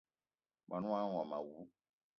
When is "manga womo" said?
0.89-1.35